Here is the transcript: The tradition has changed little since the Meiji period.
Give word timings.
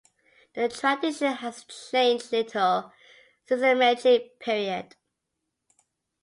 The 0.55 0.67
tradition 0.67 1.31
has 1.31 1.63
changed 1.65 2.31
little 2.31 2.91
since 3.45 3.61
the 3.61 3.75
Meiji 3.75 4.31
period. 4.39 4.95